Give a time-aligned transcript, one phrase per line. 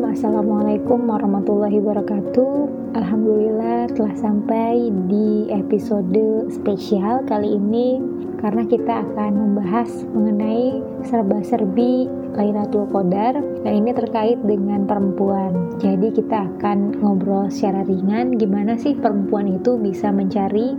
[0.00, 2.52] Assalamualaikum warahmatullahi wabarakatuh.
[2.96, 8.00] Alhamdulillah telah sampai di episode spesial kali ini
[8.40, 15.74] karena kita akan membahas mengenai serba-serbi Lailatul Qadar dan ini terkait dengan perempuan.
[15.82, 20.76] Jadi kita akan ngobrol secara ringan gimana sih perempuan itu bisa mencari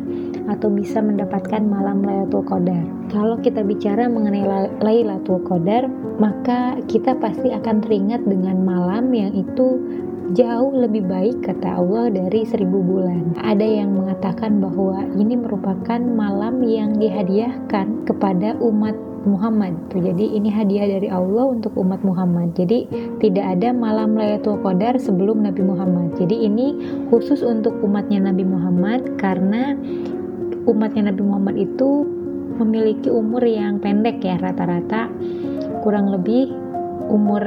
[0.48, 2.84] atau bisa mendapatkan malam Lailatul Qadar.
[3.12, 4.48] Kalau kita bicara mengenai
[4.80, 9.82] Lailatul Qadar, maka kita pasti akan teringat dengan malam yang itu
[10.32, 13.36] jauh lebih baik kata Allah dari seribu bulan.
[13.44, 19.78] Ada yang mengatakan bahwa ini merupakan malam yang dihadiahkan kepada umat Muhammad.
[19.94, 22.58] Jadi ini hadiah dari Allah untuk umat Muhammad.
[22.58, 22.90] Jadi
[23.22, 26.18] tidak ada malam Lailatul Qadar sebelum Nabi Muhammad.
[26.18, 26.78] Jadi ini
[27.14, 29.78] khusus untuk umatnya Nabi Muhammad karena
[30.66, 32.06] umatnya Nabi Muhammad itu
[32.62, 35.10] memiliki umur yang pendek ya rata-rata
[35.82, 36.54] kurang lebih
[37.10, 37.42] umur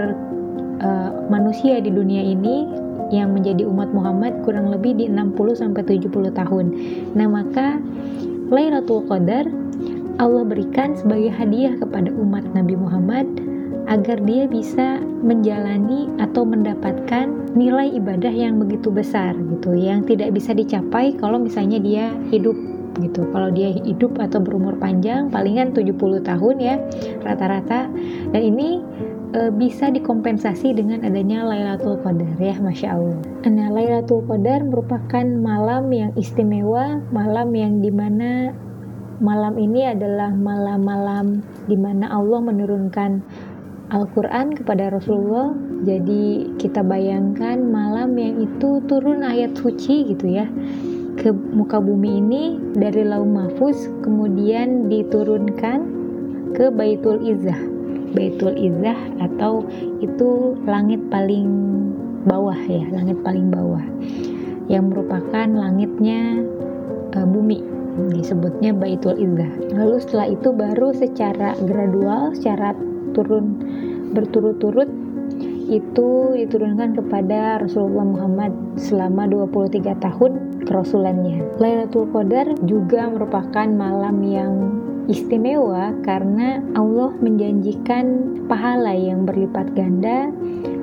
[0.83, 2.67] uh, manusia di dunia ini
[3.15, 6.67] yang menjadi umat Muhammad kurang lebih di 60 sampai 70 tahun.
[7.15, 7.79] Nah, maka
[8.51, 9.47] Lailatul Qadar
[10.23, 13.27] Allah berikan sebagai hadiah kepada umat Nabi Muhammad
[13.91, 20.57] agar dia bisa menjalani atau mendapatkan nilai ibadah yang begitu besar gitu yang tidak bisa
[20.57, 22.57] dicapai kalau misalnya dia hidup
[23.03, 23.27] gitu.
[23.35, 26.79] Kalau dia hidup atau berumur panjang palingan 70 tahun ya
[27.27, 27.91] rata-rata.
[28.31, 28.79] Dan ini
[29.35, 33.19] e, bisa dikompensasi dengan adanya Lailatul Qadar ya Masya Allah.
[33.51, 38.55] Nah Lailatul Qadar merupakan malam yang istimewa malam yang di mana
[39.21, 43.23] malam ini adalah malam-malam di mana Allah menurunkan
[43.93, 45.55] Al-Quran kepada Rasulullah.
[45.85, 50.49] Jadi kita bayangkan malam yang itu turun ayat suci gitu ya.
[51.15, 55.79] Ke muka bumi ini dari Lau Mahfuz kemudian diturunkan
[56.57, 57.61] ke Baitul Izzah.
[58.17, 59.63] Baitul Izzah atau
[60.03, 61.47] itu langit paling
[62.25, 63.85] bawah ya langit paling bawah
[64.73, 66.41] yang merupakan langitnya
[67.13, 72.75] uh, bumi disebutnya Baitul Izzah lalu setelah itu baru secara gradual secara
[73.15, 73.59] turun
[74.15, 74.91] berturut-turut
[75.69, 80.33] itu diturunkan kepada Rasulullah Muhammad selama 23 tahun
[80.69, 81.57] kerasulannya.
[81.57, 84.53] Lailatul Qadar juga merupakan malam yang
[85.09, 90.33] istimewa karena Allah menjanjikan pahala yang berlipat ganda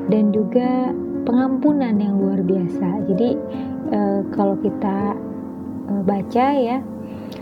[0.09, 0.93] dan juga
[1.25, 3.05] pengampunan yang luar biasa.
[3.09, 3.37] Jadi
[3.89, 3.99] e,
[4.33, 5.13] kalau kita
[5.89, 6.77] e, baca ya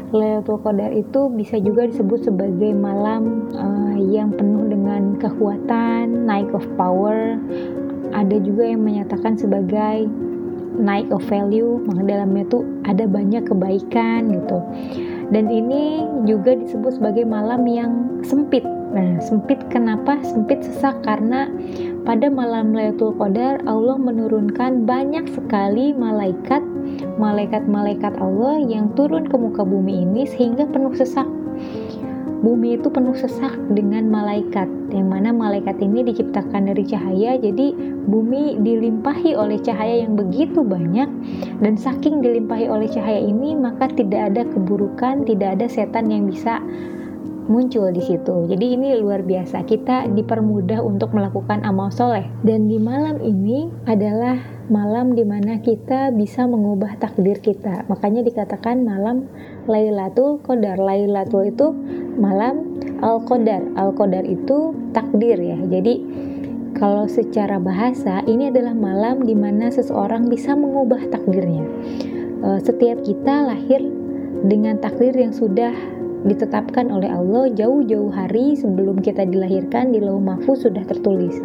[0.10, 6.66] Lailatul Qadar itu bisa juga disebut sebagai malam uh, yang penuh dengan kekuatan, night of
[6.76, 7.38] power.
[8.10, 10.10] Ada juga yang menyatakan sebagai
[10.80, 14.58] night of value, maka dalamnya tuh ada banyak kebaikan gitu.
[15.30, 18.66] Dan ini juga disebut sebagai malam yang sempit.
[18.90, 20.18] Nah, sempit kenapa?
[20.26, 21.46] Sempit sesak karena
[22.10, 26.66] pada malam Lailatul Qadar Allah menurunkan banyak sekali malaikat
[27.18, 31.28] malaikat-malaikat Allah yang turun ke muka bumi ini sehingga penuh sesak.
[32.40, 37.76] Bumi itu penuh sesak dengan malaikat, yang mana malaikat ini diciptakan dari cahaya, jadi
[38.08, 41.12] bumi dilimpahi oleh cahaya yang begitu banyak,
[41.60, 46.64] dan saking dilimpahi oleh cahaya ini, maka tidak ada keburukan, tidak ada setan yang bisa
[47.50, 48.46] muncul di situ.
[48.48, 49.66] Jadi ini luar biasa.
[49.66, 52.30] Kita dipermudah untuk melakukan amal soleh.
[52.46, 54.38] Dan di malam ini adalah
[54.70, 57.86] malam di mana kita bisa mengubah takdir kita.
[57.90, 59.28] Makanya dikatakan malam
[59.66, 60.78] Lailatul Qadar.
[60.78, 61.74] Lailatul itu
[62.18, 63.76] malam Al-Qadar.
[63.76, 65.58] Al-Qadar itu takdir ya.
[65.58, 65.94] Jadi
[66.78, 71.66] kalau secara bahasa ini adalah malam di mana seseorang bisa mengubah takdirnya.
[72.40, 73.84] Eh, setiap kita lahir
[74.48, 80.64] dengan takdir yang sudah ditetapkan oleh Allah jauh-jauh hari sebelum kita dilahirkan di lauh mahfuz
[80.64, 81.40] sudah tertulis.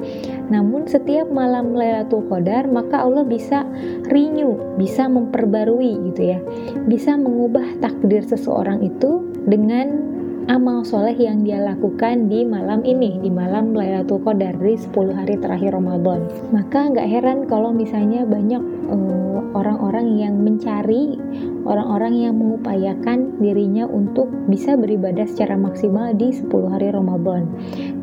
[0.51, 3.67] Namun setiap malam Lailatul Qadar maka Allah bisa
[4.11, 6.39] renew, bisa memperbarui gitu ya.
[6.87, 10.14] Bisa mengubah takdir seseorang itu dengan
[10.47, 15.41] amal soleh yang dia lakukan di malam ini, di malam Lailatul Qadar di 10 hari
[15.41, 16.29] terakhir Ramadan.
[16.53, 18.61] Maka nggak heran kalau misalnya banyak
[18.93, 21.17] eh, orang-orang uh, yang mencari,
[21.65, 27.49] orang-orang yang mengupayakan dirinya untuk bisa beribadah secara maksimal di 10 hari Ramadan.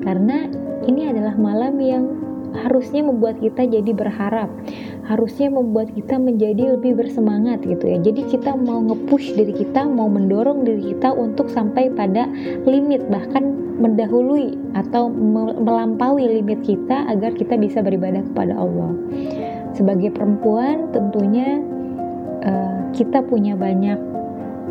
[0.01, 0.49] Karena
[0.89, 2.03] ini adalah malam yang
[2.51, 4.51] harusnya membuat kita jadi berharap
[5.05, 7.97] harusnya membuat kita menjadi lebih bersemangat gitu ya.
[8.01, 12.29] Jadi kita mau nge-push diri kita mau mendorong diri kita untuk sampai pada
[12.69, 15.09] limit bahkan mendahului atau
[15.57, 18.93] melampaui limit kita agar kita bisa beribadah kepada Allah.
[19.73, 21.57] Sebagai perempuan tentunya
[22.45, 23.97] uh, kita punya banyak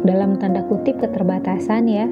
[0.07, 2.07] dalam tanda kutip keterbatasan ya.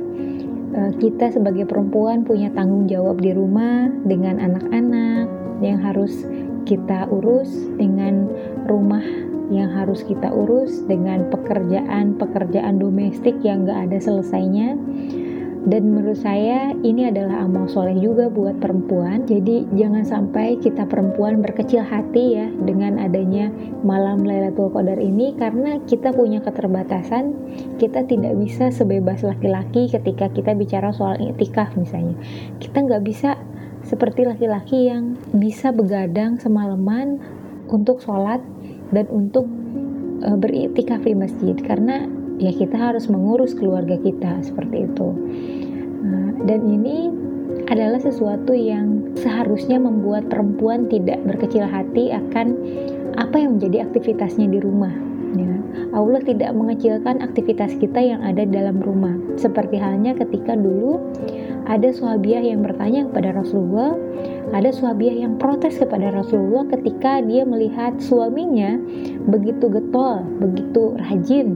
[0.68, 5.30] Uh, kita sebagai perempuan punya tanggung jawab di rumah dengan anak-anak
[5.62, 6.26] yang harus
[6.68, 7.48] kita urus,
[7.80, 8.28] dengan
[8.68, 9.02] rumah
[9.48, 14.76] yang harus kita urus, dengan pekerjaan-pekerjaan domestik yang gak ada selesainya.
[15.68, 19.28] Dan menurut saya ini adalah amal soleh juga buat perempuan.
[19.28, 23.52] Jadi jangan sampai kita perempuan berkecil hati ya dengan adanya
[23.84, 27.36] malam Lailatul Qadar ini karena kita punya keterbatasan.
[27.76, 32.16] Kita tidak bisa sebebas laki-laki ketika kita bicara soal iktikaf misalnya.
[32.62, 33.36] Kita nggak bisa
[33.88, 37.16] seperti laki-laki yang bisa begadang semalaman
[37.72, 38.44] untuk sholat
[38.92, 39.48] dan untuk
[40.20, 41.56] e, beriktikaf di masjid.
[41.56, 42.04] Karena
[42.36, 45.08] ya kita harus mengurus keluarga kita seperti itu.
[46.04, 47.08] Nah, dan ini
[47.68, 52.56] adalah sesuatu yang seharusnya membuat perempuan tidak berkecil hati akan
[53.16, 55.54] apa yang menjadi aktivitasnya di rumah ya.
[55.92, 61.00] Allah tidak mengecilkan aktivitas kita yang ada dalam rumah seperti halnya ketika dulu
[61.68, 63.92] ada sahabiah yang bertanya kepada Rasulullah
[64.48, 68.80] ada sahabiah yang protes kepada Rasulullah ketika dia melihat suaminya
[69.28, 71.48] begitu getol, begitu rajin,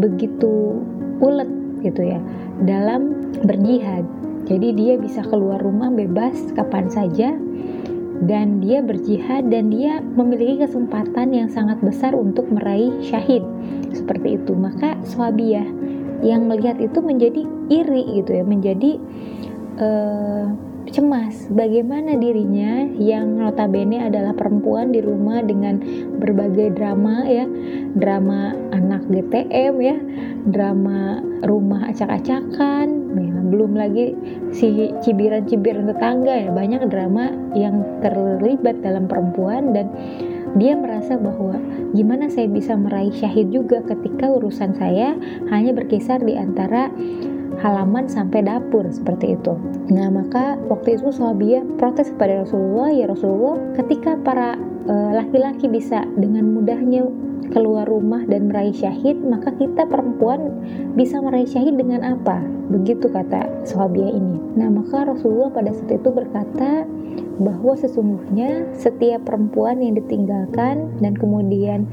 [0.00, 0.80] begitu
[1.20, 1.50] ulet
[1.84, 2.20] gitu ya
[2.64, 4.08] dalam berjihad.
[4.48, 7.36] Jadi dia bisa keluar rumah bebas kapan saja
[8.24, 13.40] dan dia berjihad dan dia memiliki kesempatan yang sangat besar untuk meraih syahid
[13.96, 14.52] seperti itu.
[14.52, 15.64] Maka Swabiah
[16.20, 19.00] yang melihat itu menjadi iri gitu ya, menjadi
[19.80, 20.52] uh,
[20.90, 21.46] cemas.
[21.50, 25.78] Bagaimana dirinya yang notabene adalah perempuan di rumah dengan
[26.18, 27.46] berbagai drama ya?
[27.96, 29.96] Drama anak GTM ya
[30.48, 34.16] drama rumah acak-acakan ya, belum lagi
[34.56, 36.50] si cibiran-cibiran tetangga ya.
[36.52, 39.92] Banyak drama yang terlibat dalam perempuan dan
[40.58, 41.54] dia merasa bahwa
[41.94, 45.14] gimana saya bisa meraih syahid juga ketika urusan saya
[45.50, 46.90] hanya berkisar di antara
[47.60, 49.54] halaman sampai dapur seperti itu.
[49.92, 54.56] Nah, maka waktu itu Sahabiyah protes kepada Rasulullah, ya Rasulullah, ketika para
[54.88, 57.04] eh, laki-laki uh, bisa dengan mudahnya
[57.50, 60.62] keluar rumah dan meraih syahid, maka kita perempuan
[60.94, 62.40] bisa meraih syahid dengan apa?
[62.70, 64.36] Begitu kata Sahabiyah ini.
[64.56, 66.86] Nah, maka Rasulullah pada saat itu berkata
[67.42, 71.90] bahwa sesungguhnya setiap perempuan yang ditinggalkan dan kemudian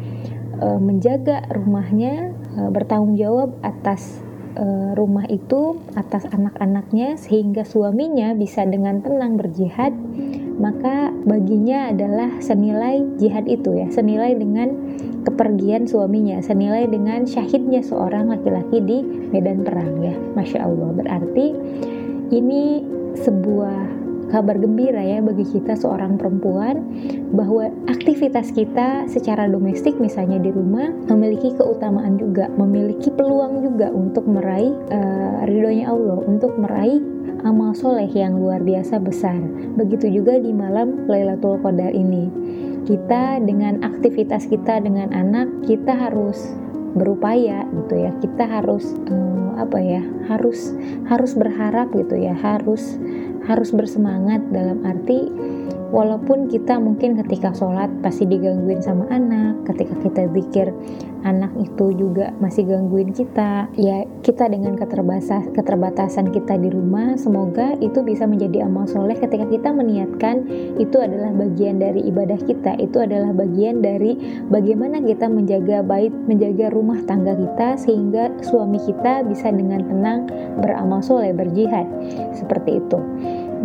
[0.61, 4.26] uh, menjaga rumahnya uh, bertanggung jawab atas
[4.57, 9.93] Eh, rumah itu atas anak-anaknya sehingga suaminya bisa dengan tenang berjihad
[10.57, 14.73] maka baginya adalah senilai jihad itu ya senilai dengan
[15.29, 20.17] kepergian suaminya senilai dengan syahidnya seorang laki-laki di medan perang ya.
[20.33, 21.53] Masya Allah berarti
[22.33, 22.81] ini
[23.13, 23.96] sebuah
[24.27, 26.83] kabar gembira ya bagi kita seorang perempuan
[27.31, 34.27] bahwa aktivitas kita secara domestik misalnya di rumah memiliki keutamaan juga, memiliki peluang juga untuk
[34.27, 36.99] meraih uh, ridhonya Allah, untuk meraih
[37.43, 39.39] amal soleh yang luar biasa besar.
[39.79, 42.27] Begitu juga di malam Lailatul Qadar ini.
[42.87, 46.55] Kita dengan aktivitas kita dengan anak, kita harus
[46.97, 50.73] berupaya gitu ya kita harus um, apa ya harus
[51.05, 52.97] harus berharap gitu ya harus
[53.47, 55.31] harus bersemangat dalam arti
[55.89, 60.67] walaupun kita mungkin ketika sholat pasti digangguin sama anak ketika kita zikir
[61.27, 63.67] anak itu juga masih gangguin kita.
[63.75, 69.43] Ya kita dengan keterbatasan keterbatasan kita di rumah semoga itu bisa menjadi amal soleh ketika
[69.51, 70.47] kita meniatkan
[70.79, 72.79] itu adalah bagian dari ibadah kita.
[72.79, 74.15] Itu adalah bagian dari
[74.47, 80.19] bagaimana kita menjaga baik menjaga rumah tangga kita sehingga suami kita bisa dengan tenang
[80.63, 81.85] beramal soleh berjihad.
[82.31, 82.99] Seperti itu.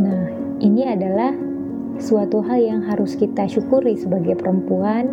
[0.03, 0.27] Nah,
[0.59, 1.31] ini adalah
[2.03, 5.07] suatu hal yang harus kita syukuri sebagai perempuan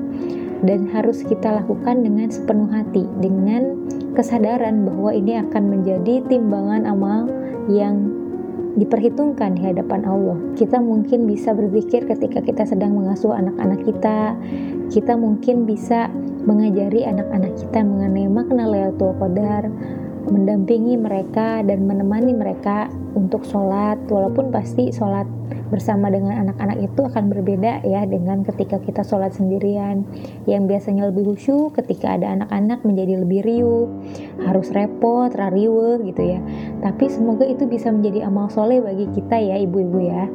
[0.63, 7.31] dan harus kita lakukan dengan sepenuh hati dengan kesadaran bahwa ini akan menjadi timbangan amal
[7.71, 8.11] yang
[8.75, 10.37] diperhitungkan di hadapan Allah.
[10.55, 14.37] Kita mungkin bisa berzikir ketika kita sedang mengasuh anak-anak kita.
[14.89, 16.09] Kita mungkin bisa
[16.47, 19.67] mengajari anak-anak kita mengenai makna Lailatul Qadar,
[20.29, 22.87] mendampingi mereka dan menemani mereka
[23.17, 25.25] untuk sholat walaupun pasti sholat
[25.69, 30.05] bersama dengan anak-anak itu akan berbeda ya dengan ketika kita sholat sendirian.
[30.49, 33.88] Yang biasanya lebih khusyuk ketika ada anak-anak menjadi lebih riuh
[34.43, 36.39] harus repot rariwe gitu ya.
[36.81, 40.25] Tapi semoga itu bisa menjadi amal soleh bagi kita ya ibu-ibu ya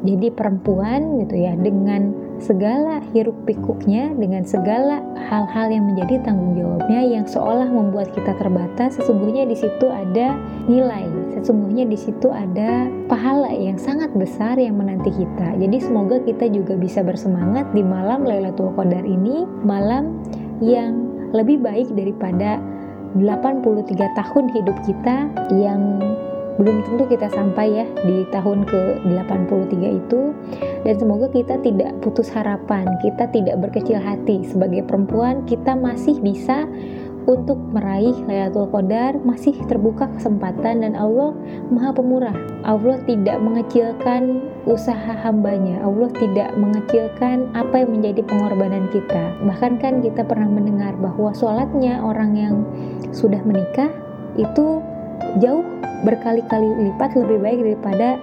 [0.00, 7.00] jadi perempuan gitu ya dengan segala hiruk pikuknya dengan segala hal-hal yang menjadi tanggung jawabnya
[7.04, 11.04] yang seolah membuat kita terbatas sesungguhnya di situ ada nilai
[11.36, 15.56] sesungguhnya di situ ada pahala yang sangat besar yang menanti kita.
[15.56, 20.20] Jadi semoga kita juga bisa bersemangat di malam Lailatul Qadar ini malam
[20.60, 22.60] yang lebih baik daripada
[23.16, 25.16] 83 tahun hidup kita
[25.58, 25.98] yang
[26.60, 30.36] belum tentu kita sampai ya di tahun ke-83 itu
[30.84, 36.68] dan semoga kita tidak putus harapan, kita tidak berkecil hati sebagai perempuan, kita masih bisa
[37.28, 41.36] untuk meraih Lailatul Qadar masih terbuka kesempatan dan Allah
[41.68, 42.36] Maha Pemurah.
[42.64, 45.84] Allah tidak mengecilkan usaha hambanya.
[45.84, 49.36] Allah tidak mengecilkan apa yang menjadi pengorbanan kita.
[49.44, 52.54] Bahkan kan kita pernah mendengar bahwa sholatnya orang yang
[53.12, 53.92] sudah menikah
[54.38, 54.80] itu
[55.38, 55.64] jauh
[56.02, 58.16] berkali-kali lipat lebih baik daripada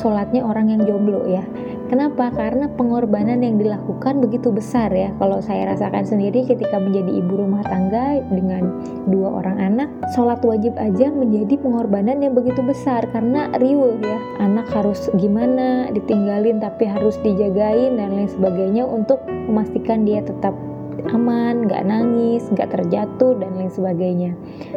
[0.00, 1.44] sholatnya orang yang jomblo ya
[1.92, 2.32] Kenapa?
[2.32, 5.12] Karena pengorbanan yang dilakukan begitu besar ya.
[5.20, 8.80] Kalau saya rasakan sendiri ketika menjadi ibu rumah tangga dengan
[9.12, 14.16] dua orang anak, sholat wajib aja menjadi pengorbanan yang begitu besar karena riuh ya.
[14.40, 20.56] Anak harus gimana, ditinggalin tapi harus dijagain dan lain sebagainya untuk memastikan dia tetap
[21.10, 24.30] aman, nggak nangis, nggak terjatuh dan lain sebagainya.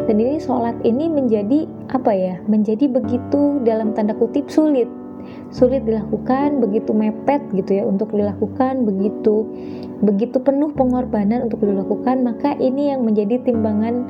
[0.09, 2.35] Dan ini sholat ini menjadi apa ya?
[2.49, 4.89] Menjadi begitu dalam tanda kutip sulit
[5.49, 9.47] sulit dilakukan, begitu mepet gitu ya untuk dilakukan, begitu
[10.03, 14.05] begitu penuh pengorbanan untuk dilakukan, maka ini yang menjadi timbangan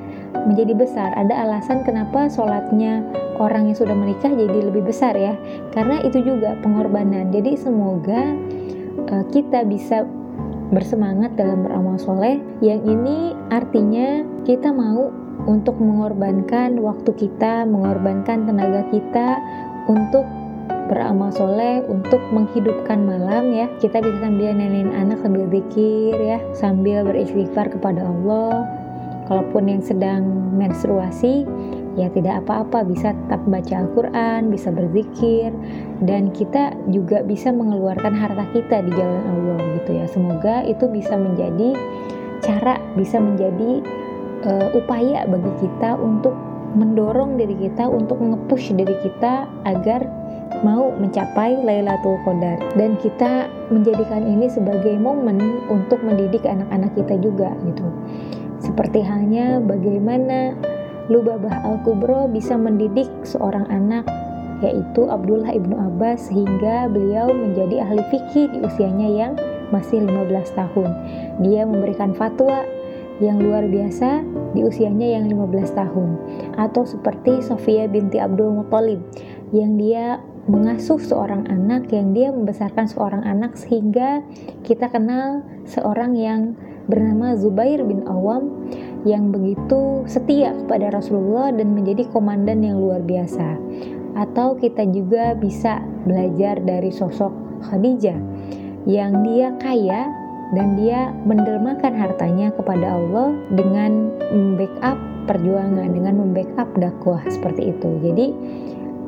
[0.49, 1.13] menjadi besar.
[1.15, 3.05] Ada alasan kenapa sholatnya
[3.37, 5.37] orang yang sudah menikah jadi lebih besar ya,
[5.71, 7.29] karena itu juga pengorbanan.
[7.31, 8.35] Jadi semoga
[9.07, 10.03] uh, kita bisa
[10.73, 12.41] bersemangat dalam beramal soleh.
[12.61, 13.17] Yang ini
[13.53, 15.13] artinya kita mau
[15.45, 19.37] untuk mengorbankan waktu kita, mengorbankan tenaga kita
[19.85, 20.25] untuk
[20.85, 27.01] beramal soleh untuk menghidupkan malam ya kita bisa sambil nenenin anak sambil zikir ya sambil
[27.01, 28.69] beristighfar kepada Allah
[29.25, 30.21] kalaupun yang sedang
[30.53, 31.43] menstruasi
[31.95, 35.51] ya tidak apa-apa bisa tetap baca Al-Quran, bisa berzikir
[36.03, 41.15] dan kita juga bisa mengeluarkan harta kita di jalan Allah gitu ya semoga itu bisa
[41.15, 41.71] menjadi
[42.43, 43.81] cara bisa menjadi
[44.43, 46.35] uh, upaya bagi kita untuk
[46.75, 50.03] mendorong diri kita untuk nge-push diri kita agar
[50.61, 57.55] mau mencapai Lailatul Qadar dan kita menjadikan ini sebagai momen untuk mendidik anak-anak kita juga
[57.63, 57.87] gitu.
[58.59, 60.55] Seperti halnya bagaimana
[61.05, 64.09] Lubabah Al-Kubro bisa mendidik seorang anak
[64.63, 69.33] yaitu Abdullah ibnu Abbas sehingga beliau menjadi ahli fikih di usianya yang
[69.69, 70.89] masih 15 tahun.
[71.43, 72.63] Dia memberikan fatwa
[73.19, 74.23] yang luar biasa
[74.55, 76.09] di usianya yang 15 tahun.
[76.55, 79.03] Atau seperti Sofia binti Abdul Muthalib
[79.51, 84.21] yang dia mengasuh seorang anak yang dia membesarkan seorang anak sehingga
[84.61, 86.53] kita kenal seorang yang
[86.85, 88.69] bernama Zubair bin Awam
[89.05, 93.55] yang begitu setia kepada Rasulullah dan menjadi komandan yang luar biasa.
[94.17, 97.31] Atau kita juga bisa belajar dari sosok
[97.69, 98.17] Khadijah
[98.89, 100.09] yang dia kaya
[100.53, 107.89] dan dia mendermakan hartanya kepada Allah dengan membackup perjuangan, dengan membackup dakwah seperti itu.
[108.01, 108.27] Jadi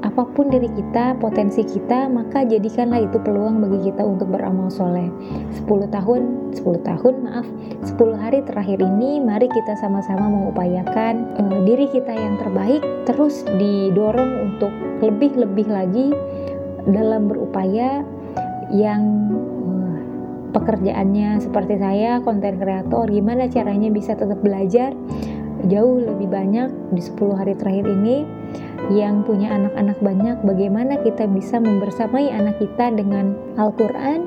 [0.05, 5.09] apa pun diri kita, potensi kita, maka jadikanlah itu peluang bagi kita untuk beramal soleh.
[5.57, 7.47] 10 tahun, 10 tahun maaf,
[7.85, 14.53] 10 hari terakhir ini mari kita sama-sama mengupayakan uh, diri kita yang terbaik terus didorong
[14.53, 16.13] untuk lebih-lebih lagi
[16.87, 18.05] dalam berupaya
[18.69, 19.01] yang
[19.65, 19.97] uh,
[20.53, 24.93] pekerjaannya seperti saya konten kreator gimana caranya bisa tetap belajar
[25.65, 28.23] jauh lebih banyak di 10 hari terakhir ini
[28.93, 34.23] yang punya anak-anak banyak bagaimana kita bisa membersamai anak kita dengan Al-Quran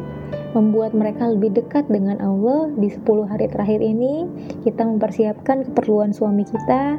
[0.52, 2.70] membuat mereka lebih dekat dengan Allah.
[2.74, 4.26] Di 10 hari terakhir ini
[4.66, 6.98] kita mempersiapkan keperluan suami kita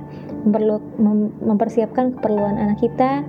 [1.43, 3.21] mempersiapkan keperluan anak kita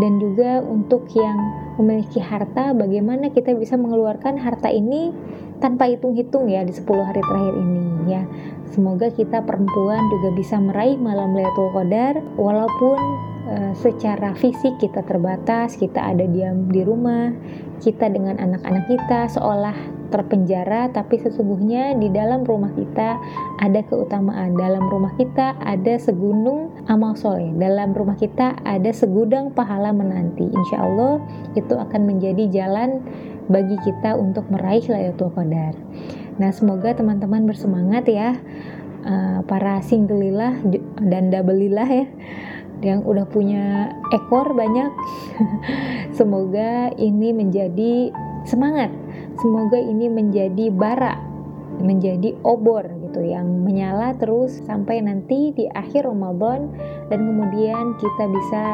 [0.00, 1.38] dan juga untuk yang
[1.78, 5.14] memiliki harta bagaimana kita bisa mengeluarkan harta ini
[5.60, 8.22] tanpa hitung-hitung ya di 10 hari terakhir ini ya.
[8.70, 12.98] Semoga kita perempuan juga bisa meraih malam Lailatul Qadar walaupun
[13.50, 17.34] uh, secara fisik kita terbatas kita ada diam di rumah
[17.82, 23.16] kita dengan anak-anak kita seolah terpenjara tapi sesungguhnya di dalam rumah kita
[23.62, 24.58] ada keutamaan.
[24.58, 27.54] Dalam rumah kita ada segunung amal soleh.
[27.56, 30.50] Dalam rumah kita ada segudang pahala menanti.
[30.50, 31.22] Insya Allah
[31.54, 33.00] itu akan menjadi jalan
[33.48, 35.78] bagi kita untuk meraih Lailatul Qadar.
[36.36, 38.36] Nah, semoga teman-teman bersemangat ya
[39.06, 40.58] uh, para singgelilah
[41.00, 42.06] dan double-lilah ya
[42.80, 44.90] yang udah punya ekor banyak.
[46.18, 48.12] Semoga ini menjadi
[48.44, 48.92] semangat.
[49.40, 51.16] Semoga ini menjadi bara,
[51.80, 56.70] menjadi obor gitu yang menyala terus sampai nanti di akhir Ramadan
[57.08, 58.64] dan kemudian kita bisa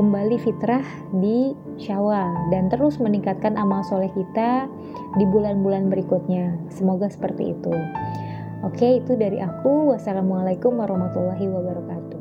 [0.00, 0.84] kembali fitrah
[1.20, 4.64] di Syawal dan terus meningkatkan amal soleh kita
[5.20, 6.56] di bulan-bulan berikutnya.
[6.72, 7.74] Semoga seperti itu.
[8.60, 9.92] Oke, itu dari aku.
[9.96, 12.19] Wassalamualaikum warahmatullahi wabarakatuh.